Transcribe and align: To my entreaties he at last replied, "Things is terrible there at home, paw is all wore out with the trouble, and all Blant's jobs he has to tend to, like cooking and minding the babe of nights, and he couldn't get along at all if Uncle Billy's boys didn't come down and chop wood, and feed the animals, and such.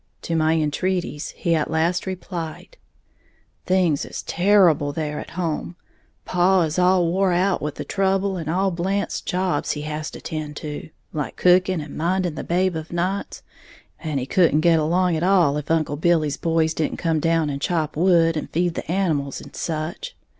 To 0.23 0.35
my 0.35 0.53
entreaties 0.55 1.29
he 1.37 1.53
at 1.53 1.69
last 1.69 2.07
replied, 2.07 2.75
"Things 3.67 4.03
is 4.03 4.23
terrible 4.23 4.91
there 4.91 5.19
at 5.19 5.29
home, 5.37 5.75
paw 6.25 6.61
is 6.63 6.79
all 6.79 7.05
wore 7.05 7.31
out 7.31 7.61
with 7.61 7.75
the 7.75 7.85
trouble, 7.85 8.35
and 8.35 8.49
all 8.49 8.71
Blant's 8.71 9.21
jobs 9.21 9.73
he 9.73 9.81
has 9.83 10.09
to 10.09 10.19
tend 10.19 10.55
to, 10.55 10.89
like 11.13 11.35
cooking 11.35 11.79
and 11.81 11.95
minding 11.95 12.33
the 12.33 12.43
babe 12.43 12.75
of 12.75 12.91
nights, 12.91 13.43
and 13.99 14.19
he 14.19 14.25
couldn't 14.25 14.61
get 14.61 14.79
along 14.79 15.15
at 15.15 15.21
all 15.21 15.55
if 15.55 15.69
Uncle 15.69 15.97
Billy's 15.97 16.35
boys 16.35 16.73
didn't 16.73 16.97
come 16.97 17.19
down 17.19 17.51
and 17.51 17.61
chop 17.61 17.95
wood, 17.95 18.35
and 18.35 18.49
feed 18.49 18.73
the 18.73 18.91
animals, 18.91 19.39
and 19.39 19.55
such. 19.55 20.15